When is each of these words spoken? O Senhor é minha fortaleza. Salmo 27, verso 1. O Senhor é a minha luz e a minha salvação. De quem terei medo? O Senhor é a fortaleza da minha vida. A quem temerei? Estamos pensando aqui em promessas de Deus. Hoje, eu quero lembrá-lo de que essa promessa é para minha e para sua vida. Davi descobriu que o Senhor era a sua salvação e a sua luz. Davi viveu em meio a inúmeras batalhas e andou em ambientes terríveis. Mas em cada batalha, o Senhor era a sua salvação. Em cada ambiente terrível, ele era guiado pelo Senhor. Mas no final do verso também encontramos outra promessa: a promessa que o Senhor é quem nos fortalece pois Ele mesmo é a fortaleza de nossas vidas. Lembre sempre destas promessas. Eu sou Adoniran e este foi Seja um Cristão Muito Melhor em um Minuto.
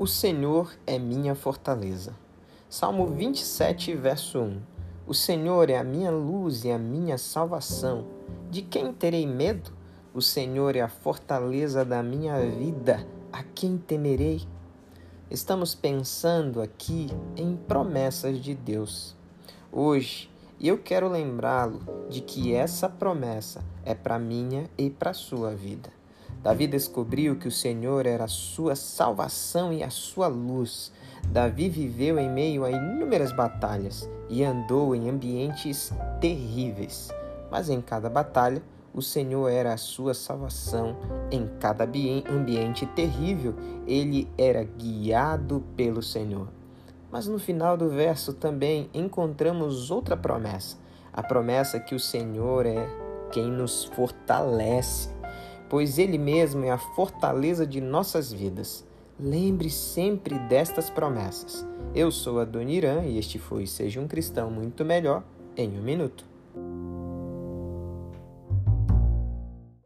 O 0.00 0.06
Senhor 0.06 0.78
é 0.86 0.96
minha 0.96 1.34
fortaleza. 1.34 2.14
Salmo 2.70 3.08
27, 3.08 3.96
verso 3.96 4.38
1. 4.38 4.60
O 5.08 5.12
Senhor 5.12 5.68
é 5.68 5.76
a 5.76 5.82
minha 5.82 6.12
luz 6.12 6.64
e 6.64 6.70
a 6.70 6.78
minha 6.78 7.18
salvação. 7.18 8.06
De 8.48 8.62
quem 8.62 8.92
terei 8.92 9.26
medo? 9.26 9.72
O 10.14 10.22
Senhor 10.22 10.76
é 10.76 10.82
a 10.82 10.88
fortaleza 10.88 11.84
da 11.84 12.00
minha 12.00 12.38
vida. 12.48 13.04
A 13.32 13.42
quem 13.42 13.76
temerei? 13.76 14.46
Estamos 15.28 15.74
pensando 15.74 16.62
aqui 16.62 17.08
em 17.36 17.56
promessas 17.56 18.38
de 18.38 18.54
Deus. 18.54 19.16
Hoje, 19.72 20.30
eu 20.60 20.78
quero 20.78 21.08
lembrá-lo 21.08 21.80
de 22.08 22.20
que 22.20 22.54
essa 22.54 22.88
promessa 22.88 23.64
é 23.84 23.96
para 23.96 24.16
minha 24.16 24.70
e 24.78 24.90
para 24.90 25.12
sua 25.12 25.56
vida. 25.56 25.97
Davi 26.42 26.66
descobriu 26.66 27.36
que 27.36 27.48
o 27.48 27.52
Senhor 27.52 28.06
era 28.06 28.24
a 28.24 28.28
sua 28.28 28.76
salvação 28.76 29.72
e 29.72 29.82
a 29.82 29.90
sua 29.90 30.28
luz. 30.28 30.92
Davi 31.30 31.68
viveu 31.68 32.18
em 32.18 32.30
meio 32.30 32.64
a 32.64 32.70
inúmeras 32.70 33.32
batalhas 33.32 34.08
e 34.28 34.44
andou 34.44 34.94
em 34.94 35.10
ambientes 35.10 35.92
terríveis. 36.20 37.10
Mas 37.50 37.68
em 37.68 37.80
cada 37.80 38.08
batalha, 38.08 38.62
o 38.94 39.02
Senhor 39.02 39.48
era 39.48 39.72
a 39.72 39.76
sua 39.76 40.14
salvação. 40.14 40.96
Em 41.30 41.48
cada 41.58 41.84
ambiente 41.84 42.86
terrível, 42.86 43.54
ele 43.86 44.30
era 44.38 44.62
guiado 44.62 45.64
pelo 45.76 46.02
Senhor. 46.02 46.48
Mas 47.10 47.26
no 47.26 47.38
final 47.38 47.76
do 47.76 47.88
verso 47.88 48.32
também 48.32 48.88
encontramos 48.94 49.90
outra 49.90 50.16
promessa: 50.16 50.76
a 51.12 51.22
promessa 51.22 51.80
que 51.80 51.94
o 51.94 52.00
Senhor 52.00 52.64
é 52.66 52.88
quem 53.32 53.50
nos 53.50 53.84
fortalece 53.84 55.17
pois 55.68 55.98
Ele 55.98 56.18
mesmo 56.18 56.64
é 56.64 56.70
a 56.70 56.78
fortaleza 56.78 57.66
de 57.66 57.80
nossas 57.80 58.32
vidas. 58.32 58.86
Lembre 59.20 59.68
sempre 59.68 60.38
destas 60.38 60.88
promessas. 60.88 61.66
Eu 61.94 62.10
sou 62.10 62.40
Adoniran 62.40 63.02
e 63.04 63.18
este 63.18 63.38
foi 63.38 63.66
Seja 63.66 64.00
um 64.00 64.06
Cristão 64.06 64.50
Muito 64.50 64.84
Melhor 64.84 65.24
em 65.56 65.76
um 65.78 65.82
Minuto. 65.82 66.24